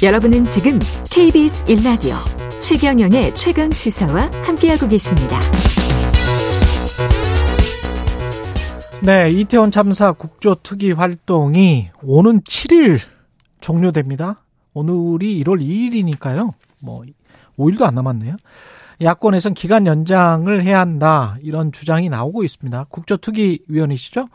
[0.00, 0.78] 여러분은 지금
[1.10, 2.14] KBS 1라디오
[2.60, 5.40] 최경영의 최강 시사와 함께하고 계십니다.
[9.02, 13.00] 네, 이태원 참사 국조특위 활동이 오는 7일
[13.60, 14.44] 종료됩니다.
[14.72, 16.52] 오늘이 1월 2일이니까요.
[16.78, 17.02] 뭐
[17.58, 18.36] 5일도 안 남았네요.
[19.00, 22.86] 야권에선 기간 연장을 해야 한다 이런 주장이 나오고 있습니다.
[22.88, 24.26] 국조특위 위원이시죠?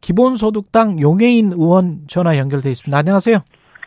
[0.00, 2.96] 기본소득당 용해인 의원 전화 연결돼 있습니다.
[2.96, 3.40] 안녕하세요.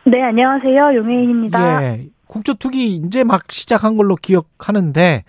[0.08, 0.94] 네, 안녕하세요.
[0.94, 1.82] 용혜인입니다.
[1.82, 2.04] 예.
[2.28, 5.24] 국조특위 이제 막 시작한 걸로 기억하는데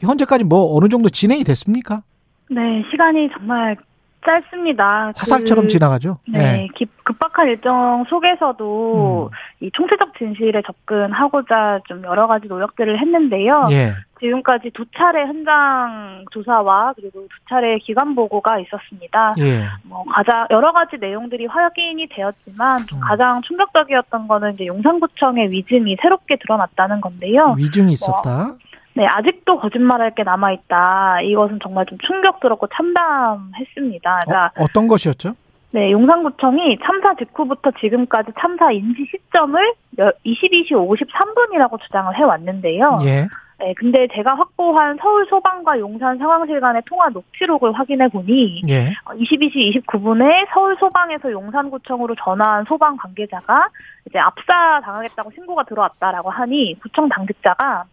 [0.00, 2.02] 현재까지 뭐 어느 정도 진행이 됐습니까?
[2.48, 3.76] 네, 시간이 정말
[4.24, 5.12] 짧습니다.
[5.16, 6.18] 화살처럼 그, 지나가죠.
[6.28, 9.36] 네, 기, 급박한 일정 속에서도 음.
[9.60, 13.66] 이 총체적 진실에 접근하고자 좀 여러 가지 노력들을 했는데요.
[13.70, 13.92] 예.
[14.20, 19.34] 지금까지 두 차례 현장 조사와 그리고 두 차례 기관 보고가 있었습니다.
[19.38, 19.64] 예.
[19.82, 23.00] 뭐 가장 여러 가지 내용들이 확인이 되었지만 좀 음.
[23.00, 27.56] 가장 충격적이었던 거는 이제 용산구청의 위증이 새롭게 드러났다는 건데요.
[27.58, 28.54] 위증이 있었다.
[28.94, 31.22] 네, 아직도 거짓말할 게 남아있다.
[31.22, 34.20] 이것은 정말 좀 충격스럽고 참담했습니다.
[34.26, 35.34] 그러니까, 어, 어떤 것이었죠?
[35.70, 42.98] 네, 용산구청이 참사 직후부터 지금까지 참사 인지 시점을 22시 53분이라고 주장을 해왔는데요.
[43.04, 43.26] 예.
[43.58, 48.90] 네, 근데 제가 확보한 서울 소방과 용산 상황실 간의 통화 녹취록을 확인해 보니 예.
[49.06, 53.68] 22시 29분에 서울 소방에서 용산구청으로 전화한 소방 관계자가
[54.08, 57.84] 이제 압사 당하겠다고 신고가 들어왔다라고 하니 구청 당직자가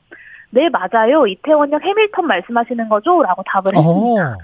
[0.52, 4.34] 네 맞아요 이태원역 해밀턴 말씀하시는 거죠 라고 답을 했습니다.
[4.34, 4.38] 어.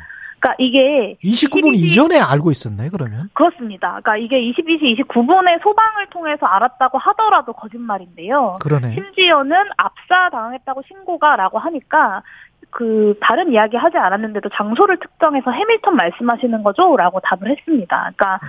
[0.45, 3.29] 그러니까 이게 29분 22시 이전에 알고 있었네, 그러면.
[3.33, 3.99] 그렇습니다.
[4.03, 8.55] 그러니까 이게 22시 29분에 소방을 통해서 알았다고 하더라도 거짓말인데요.
[8.61, 8.93] 그러네.
[8.93, 12.21] 심지어는 압사 당했다고 신고가라고 하니까
[12.69, 18.11] 그 다른 이야기 하지 않았는데도 장소를 특정해서 해밀턴 말씀하시는 거죠라고 답을 했습니다.
[18.15, 18.39] 그러니까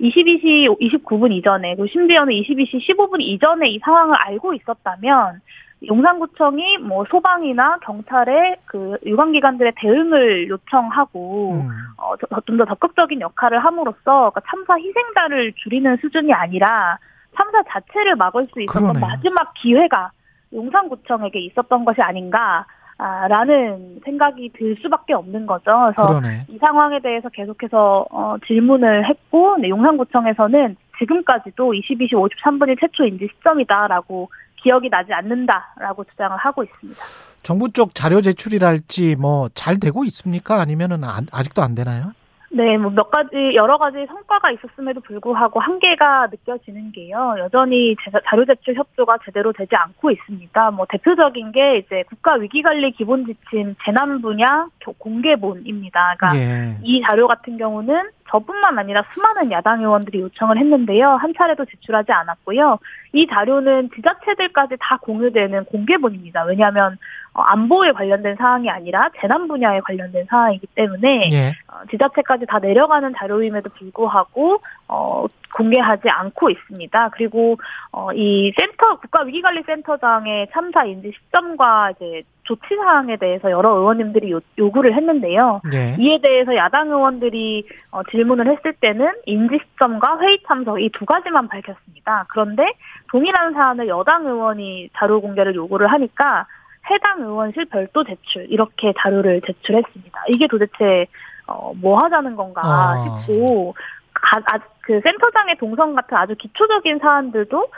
[0.00, 5.40] 22시 29분 이전에 그리고 심지어는 22시 15분 이전에 이 상황을 알고 있었다면
[5.86, 11.68] 용산구청이 뭐 소방이나 경찰의 그 유관기관들의 대응을 요청하고 음.
[11.96, 16.98] 어, 좀더 적극적인 역할을 함으로써 그러니까 참사 희생자를 줄이는 수준이 아니라
[17.36, 19.06] 참사 자체를 막을 수 있었던 그러네요.
[19.06, 20.10] 마지막 기회가
[20.52, 22.66] 용산구청에게 있었던 것이 아닌가.
[23.00, 25.92] 아, 라는 생각이 들 수밖에 없는 거죠.
[25.94, 26.46] 그래서 그러네.
[26.48, 34.28] 이 상황에 대해서 계속해서 어, 질문을 했고 네, 용산구청에서는 지금까지도 22시 53분이 최초 인지 시점이다라고
[34.62, 37.00] 기억이 나지 않는다라고 주장을 하고 있습니다.
[37.42, 40.60] 정부 쪽 자료 제출이랄지 뭐 잘 되고 있습니까?
[40.60, 42.12] 아니면은 안- 아직도 안 되나요?
[42.50, 47.34] 네, 뭐 몇 가지 여러 가지 성과가 있었음에도 불구하고 한계가 느껴지는 게요.
[47.38, 50.70] 여전히 제- 자료 제출 협조가 제대로 되지 않고 있습니다.
[50.70, 56.14] 뭐 대표적인 게 이제 국가 위기관리 기본 지침 재난 분야 교- 공개본입니다.
[56.18, 56.78] 그러니까 예.
[56.82, 61.06] 이 자료 같은 경우는 저뿐만 아니라 수많은 야당 의원들이 요청을 했는데요.
[61.16, 62.78] 한 차례도 제출하지 않았고요.
[63.12, 66.44] 이 자료는 지자체들까지 다 공유되는 공개본입니다.
[66.44, 66.96] 왜냐하면
[67.27, 71.48] 어, 안보에 관련된 사항이 아니라 재난 분야에 관련된 사항이기 때문에 예.
[71.68, 77.10] 어, 지자체까지 다 내려가는 자료임에도 불구하고 어, 공개하지 않고 있습니다.
[77.14, 77.56] 그리고
[77.92, 84.94] 어, 이 센터 국가위기관리센터장의 참사 인지 시점과 이제 조치 사항에 대해서 여러 의원님들이 요, 요구를
[84.94, 85.60] 했는데요.
[85.74, 85.96] 예.
[85.98, 91.48] 이에 대해서 야당 의원들이 어, 질문을 했을 때는 인지 시점과 회의 참석 이 두 가지만
[91.48, 92.26] 밝혔습니다.
[92.28, 92.64] 그런데
[93.10, 96.46] 동일한 사안을 여당 의원이 자료 공개를 요구를 하니까
[96.90, 100.24] 해당 의원실 별도 제출 이렇게 자료를 제출했습니다.
[100.28, 101.06] 이게 도대체
[101.46, 103.18] 어, 뭐 하자는 건가 아.
[103.26, 103.74] 싶고
[104.12, 107.68] 가, 아, 그 센터장의 동선 같은 아주 기초적인 사안들도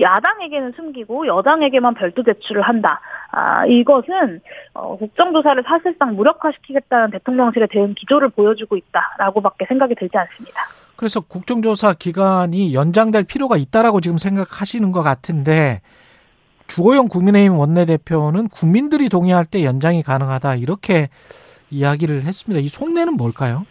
[0.00, 3.00] 야당에게는 숨기고 여당에게만 별도 제출을 한다.
[3.30, 4.40] 아, 이것은
[4.74, 10.62] 어, 국정조사를 사실상 무력화시키겠다는 대통령실의 대응 기조를 보여주고 있다라고밖에 생각이 들지 않습니다.
[10.96, 15.82] 그래서 국정조사 기간이 연장될 필요가 있다라고 지금 생각하시는 것 같은데
[16.66, 21.08] 주호영 국민의힘 원내대표는 국민들이 동의할 때 연장이 가능하다 이렇게
[21.70, 22.60] 이야기를 했습니다.
[22.60, 23.66] 이 속내는 뭘까요?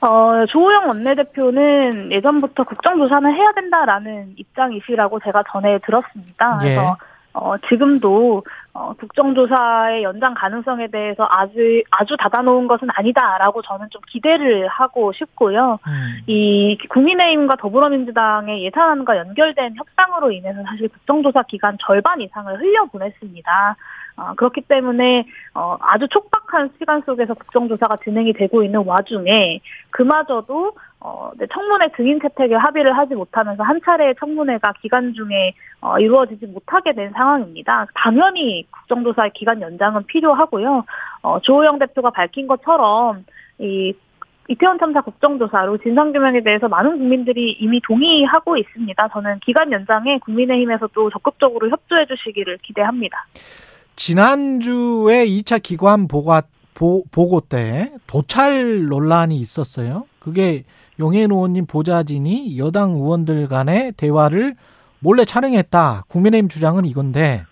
[0.00, 6.58] 어, 조호영 원내대표는 예전부터 국정조사는 해야 된다라는 입장이시라고 제가 전에 들었습니다.
[6.62, 6.64] 예.
[6.64, 6.96] 그래서
[7.36, 8.42] 어, 지금도
[8.72, 15.78] 어, 국정조사의 연장 가능성에 대해서 아주 아주 닫아놓은 것은 아니다라고 저는 좀 기대를 하고 싶고요.
[15.86, 16.20] 음.
[16.26, 23.76] 이 국민의힘과 더불어민주당의 예산안과 연결된 협상으로 인해서 사실 국정조사 기간 절반 이상을 흘려보냈습니다.
[24.16, 29.60] 어, 그렇기 때문에 어, 아주 촉박한 시간 속에서 국정조사가 진행이 되고 있는 와중에
[29.90, 30.72] 그마저도
[31.06, 36.46] 어, 네, 청문회 증인 채택에 합의를 하지 못하면서 한 차례의 청문회가 기간 중에 어, 이루어지지
[36.46, 37.86] 못하게 된 상황입니다.
[37.94, 40.84] 당연히 국정조사의 기간 연장은 필요하고요.
[41.22, 43.24] 어, 조호영 대표가 밝힌 것처럼
[43.60, 43.94] 이
[44.48, 49.08] 이태원 참사 국정조사로 진상규명에 대해서 많은 국민들이 이미 동의하고 있습니다.
[49.12, 53.26] 저는 기간 연장에 국민의힘에서도 적극적으로 협조해 주시기를 기대합니다.
[53.94, 56.32] 지난주에 2차 기관 보고,
[57.12, 60.06] 보고 때 도찰 논란이 있었어요.
[60.18, 60.64] 그게
[60.98, 64.54] 용해인 의원님 보좌진이 여당 의원들 간의 대화를
[65.00, 66.04] 몰래 촬영했다.
[66.08, 67.44] 국민의힘 주장은 이건데.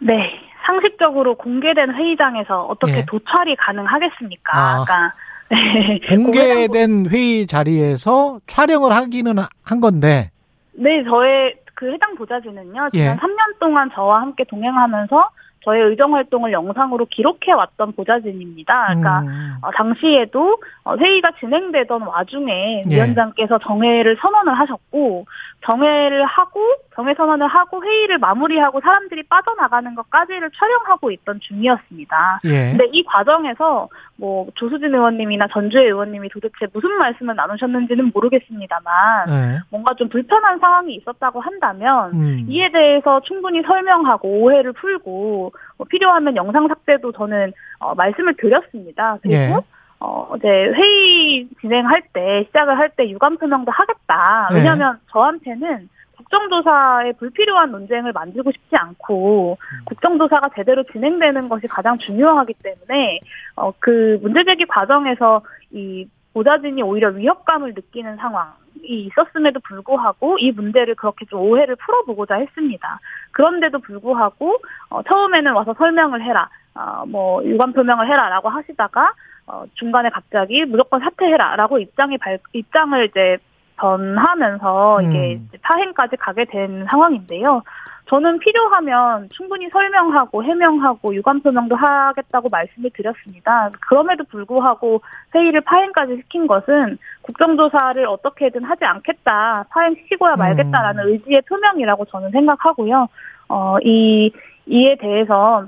[0.00, 0.40] 네.
[0.64, 3.04] 상식적으로 공개된 회의장에서 어떻게 예.
[3.06, 4.58] 도찰이 가능하겠습니까?
[4.58, 5.14] 아, 그러니까
[5.48, 6.00] 네.
[6.16, 9.34] 공개된 회의 자리에서 촬영을 하기는
[9.64, 10.30] 한 건데.
[10.72, 12.90] 네, 저의 그 해당 보좌진은요.
[12.92, 13.16] 지난 예.
[13.16, 15.30] 3년 동안 저와 함께 동행하면서
[15.66, 18.86] 저의 의정 활동을 영상으로 기록해 왔던 보좌진입니다.
[18.86, 19.56] 그러니까 음.
[19.62, 22.94] 어, 당시에도 어, 회의가 진행되던 와중에 예.
[22.94, 25.26] 위원장께서 정회를 선언을 하셨고
[25.64, 26.60] 정회를 하고
[26.94, 32.40] 정회 선언을 하고 회의를 마무리하고 사람들이 빠져나가는 것까지를 촬영하고 있던 중이었습니다.
[32.44, 32.70] 예.
[32.70, 39.58] 근데 이 과정에서 뭐 조수진 의원님이나 전주의 의원님이 도대체 무슨 말씀을 나누셨는지는 모르겠습니다만 예.
[39.70, 42.46] 뭔가 좀 불편한 상황이 있었다고 한다면 음.
[42.48, 49.18] 이에 대해서 충분히 설명하고 오해를 풀고 뭐 필요하면 영상 삭제도 저는 어, 말씀을 드렸습니다.
[49.22, 49.54] 그리고 예.
[50.00, 54.48] 어, 이제 회의 진행할 때, 시작을 할 때 유감 표명도 하겠다.
[54.50, 54.58] 네.
[54.58, 54.98] 왜냐하면 네.
[55.10, 59.84] 저한테는 국정조사에 불필요한 논쟁을 만들고 싶지 않고 음.
[59.84, 63.20] 국정조사가 제대로 진행되는 것이 가장 중요하기 때문에
[63.54, 70.94] 어, 그 문제제기 과정에서 이 보좌진이 오히려 위협감을 느끼는 상황 이 있었음에도 불구하고 이 문제를
[70.94, 73.00] 그렇게 좀 오해를 풀어보고자 했습니다.
[73.32, 74.58] 그런데도 불구하고
[74.90, 79.12] 어, 처음에는 와서 설명을 해라, 어, 뭐 유감 표명을 해라라고 하시다가
[79.46, 83.38] 어, 중간에 갑자기 무조건 사퇴해라라고 입장이 발, 입장을 이제
[83.80, 85.50] 전하면서 이게 음.
[85.62, 87.62] 파행까지 가게 된 상황인데요.
[88.06, 93.68] 저는 필요하면 충분히 설명하고 해명하고 유감 표명도 하겠다고 말씀을 드렸습니다.
[93.80, 95.02] 그럼에도 불구하고
[95.34, 101.08] 회의를 파행까지 시킨 것은 국정조사를 어떻게든 하지 않겠다, 파행시키고야 말겠다라는 음.
[101.08, 103.08] 의지의 표명이라고 저는 생각하고요.
[103.48, 104.32] 어, 이,
[104.66, 105.66] 이에 대해서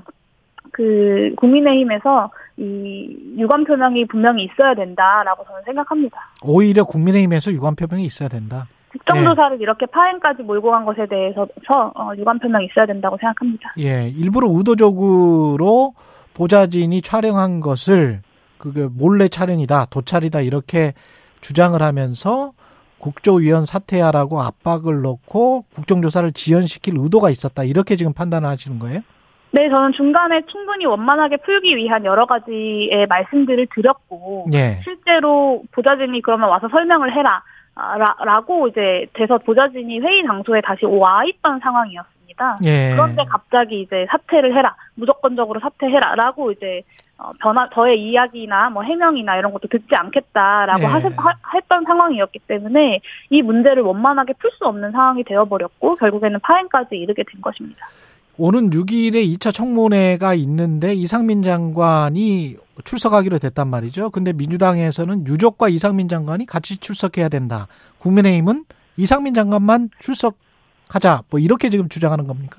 [0.71, 6.17] 그 국민의힘에서 이 유감 표명이 분명히 있어야 된다라고 저는 생각합니다.
[6.43, 8.67] 오히려 국민의힘에서 유감 표명이 있어야 된다.
[8.91, 9.63] 국정조사를 네.
[9.63, 11.47] 이렇게 파행까지 몰고 간 것에 대해서
[11.95, 13.73] 어, 유감 표명이 있어야 된다고 생각합니다.
[13.79, 15.93] 예, 일부러 의도적으로
[16.33, 18.21] 보좌진이 촬영한 것을
[18.57, 20.93] 그게 몰래 촬영이다, 도찰이다 이렇게
[21.39, 22.51] 주장을 하면서
[22.97, 29.01] 국조위원 사퇴하라고 압박을 넣고 국정조사를 지연시킬 의도가 있었다 이렇게 지금 판단을 하시는 거예요?
[29.51, 34.79] 네, 저는 중간에 충분히 원만하게 풀기 위한 여러 가지의 말씀들을 드렸고 예.
[34.83, 37.41] 실제로 보좌진이 그러면 와서 설명을 해라.
[38.25, 42.57] 라고 이제 돼서 보좌진이 회의 장소에 다시 와 있던 상황이었습니다.
[42.65, 42.91] 예.
[42.91, 46.81] 그런데 갑자기 이제 사퇴를 해라, 무조건적으로 사퇴해라, 라고 이제
[47.17, 50.85] 어, 변화, 저의 이야기나 뭐 해명이나 이런 것도 듣지 않겠다라고 예.
[50.85, 52.99] 하셨, 하, 했던 상황이었기 때문에
[53.29, 57.87] 이 문제를 원만하게 풀 수 없는 상황이 되어버렸고 결국에는 파행까지 이르게 된 것입니다.
[58.39, 62.55] 오는 6일에 2차 청문회가 있는데 이상민 장관이
[62.85, 64.11] 출석하기로 됐단 말이죠.
[64.11, 67.67] 근데 민주당에서는 유족과 이상민 장관이 같이 출석해야 된다.
[67.99, 68.63] 국민의힘은
[68.95, 71.23] 이상민 장관만 출석하자.
[71.29, 72.57] 뭐 이렇게 지금 주장하는 겁니까?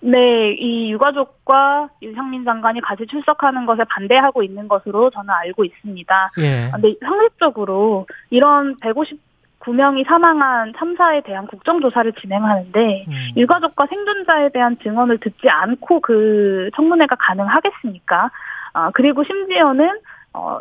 [0.00, 6.30] 네, 이 유가족과 이상민 장관이 같이 출석하는 것에 반대하고 있는 것으로 저는 알고 있습니다.
[6.38, 6.70] 예.
[6.72, 9.29] 근데 상식적으로 이런 150
[9.60, 13.12] 9명이 사망한 참사에 대한 국정조사를 진행하는데 음.
[13.36, 18.30] 일가족과 생존자에 대한 증언을 듣지 않고 그 청문회가 가능하겠습니까?
[18.72, 19.98] 아, 그리고 심지어는
[20.32, 20.60] 어,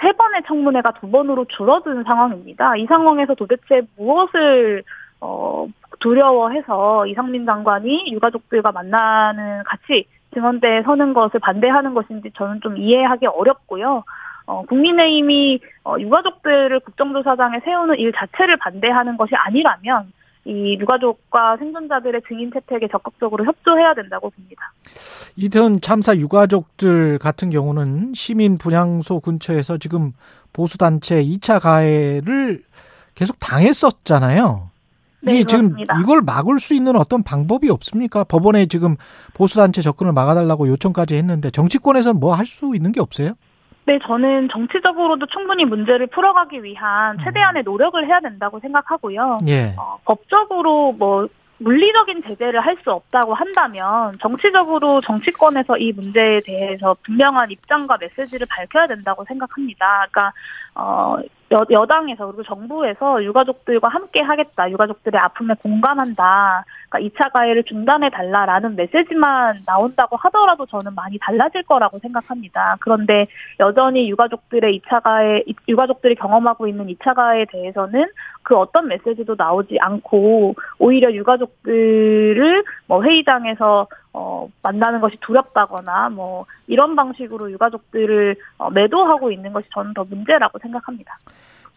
[0.00, 2.76] 세 번의 청문회가 두 번으로 줄어든 상황입니다.
[2.76, 4.82] 이 상황에서 도대체 무엇을
[5.20, 5.66] 어,
[5.98, 14.04] 두려워해서 이상민 장관이 유가족들과 만나는 같이 증언대에 서는 것을 반대하는 것인지 저는 좀 이해하기 어렵고요.
[14.50, 20.12] 어, 국민의힘이 어, 유가족들을 국정조사장에 세우는 일 자체를 반대하는 것이 아니라면
[20.44, 24.72] 이 유가족과 생존자들의 증인 채택에 적극적으로 협조해야 된다고 봅니다.
[25.36, 30.12] 이태원 참사 유가족들 같은 경우는 시민 분향소 근처에서 지금
[30.52, 32.64] 보수 단체 2차 가해를
[33.14, 34.70] 계속 당했었잖아요.
[35.22, 38.24] 네, 이게 지금 이걸 막을 수 있는 어떤 방법이 없습니까?
[38.24, 38.96] 법원에 지금
[39.34, 43.34] 보수 단체 접근을 막아달라고 요청까지 했는데 정치권에서는 뭐 할 수 있는 게 없어요?
[43.86, 47.24] 네, 저는 정치적으로도 충분히 문제를 풀어가기 위한 음.
[47.24, 49.38] 최대한의 노력을 해야 된다고 생각하고요.
[49.46, 49.74] 예.
[49.76, 51.28] 어, 법적으로 뭐
[51.60, 58.86] 물리적인 제재를 할 수 없다고 한다면 정치적으로 정치권에서 이 문제에 대해서 분명한 입장과 메시지를 밝혀야
[58.86, 60.06] 된다고 생각합니다.
[60.10, 60.32] 그러니까
[60.74, 61.18] 어
[61.52, 66.64] 여, 여당에서 그리고 정부에서 유가족들과 함께 하겠다, 유가족들의 아픔에 공감한다.
[66.90, 72.76] 그러니까 2차 가해를 중단해 달라라는 메시지만 나온다고 하더라도 저는 많이 달라질 거라고 생각합니다.
[72.80, 73.28] 그런데
[73.60, 78.06] 여전히 유가족들의 2차 가해, 유가족들이 경험하고 있는 2차 가해에 대해서는
[78.42, 86.96] 그 어떤 메시지도 나오지 않고 오히려 유가족들을 뭐 회의장에서 어 만나는 것이 두렵다거나 뭐 이런
[86.96, 91.16] 방식으로 유가족들을 어, 매도하고 있는 것이 저는 더 문제라고 생각합니다.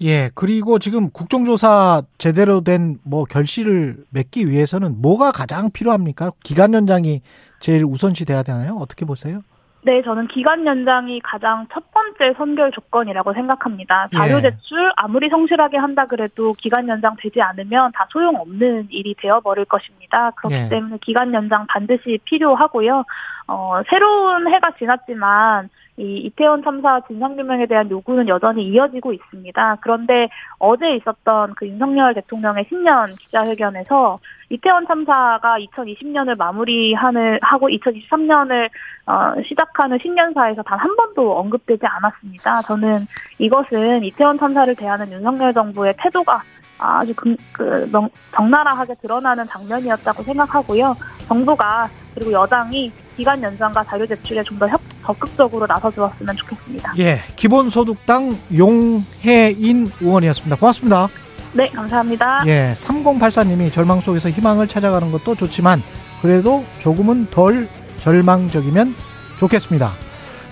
[0.01, 6.31] 예, 그리고 지금 국정조사 제대로 된 뭐 결실을 맺기 위해서는 뭐가 가장 필요합니까?
[6.43, 7.21] 기간 연장이
[7.59, 8.75] 제일 우선시 돼야 되나요?
[8.79, 9.41] 어떻게 보세요?
[9.85, 14.07] 네, 저는 기간 연장이 가장 첫 번째 선결 조건이라고 생각합니다.
[14.15, 14.41] 자료 예.
[14.41, 20.31] 제출 아무리 성실하게 한다 그래도 기간 연장 되지 않으면 다 소용없는 일이 되어버릴 것입니다.
[20.37, 20.69] 그렇기 예.
[20.69, 23.03] 때문에 기간 연장 반드시 필요하고요.
[23.47, 29.77] 어, 새로운 해가 지났지만 이 이태원 참사 진상규명에 대한 요구는 여전히 이어지고 있습니다.
[29.81, 34.17] 그런데 어제 있었던 그 윤석열 대통령의 신년 기자회견에서
[34.49, 38.69] 이태원 참사가 2020년을 마무리하는 하고 2023년을
[39.05, 42.61] 어, 시작하는 신년사에서 단 한 번도 언급되지 않았습니다.
[42.63, 43.05] 저는
[43.37, 46.41] 이것은 이태원 참사를 대하는 윤석열 정부의 태도가
[46.79, 50.95] 아주 그, 그 명- 적나라하게 드러나는 장면이었다고 생각하고요.
[51.27, 54.67] 정부가 그리고 여당이 기간 연장과 자료 제출에 좀 더
[55.05, 56.93] 적극적으로 나서주었으면 좋겠습니다.
[56.99, 60.55] 예, 기본소득당 용혜인 의원이었습니다.
[60.55, 61.09] 고맙습니다.
[61.53, 62.43] 네, 감사합니다.
[62.47, 65.83] 예, 3084님이 절망 속에서 희망을 찾아가는 것도 좋지만
[66.21, 67.67] 그래도 조금은 덜
[67.99, 68.95] 절망적이면
[69.39, 69.91] 좋겠습니다.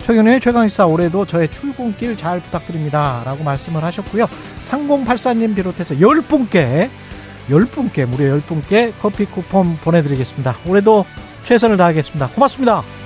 [0.03, 3.21] 최경련의 최강시사 올해도 저의 출근길 잘 부탁드립니다.
[3.23, 4.25] 라고 말씀을 하셨고요.
[4.69, 6.89] 3084님 비롯해서 10분께
[7.49, 10.55] 10분께 무려 10분께 커피 쿠폰 보내드리겠습니다.
[10.67, 11.05] 올해도
[11.43, 12.29] 최선을 다하겠습니다.
[12.29, 13.00] 고맙습니다.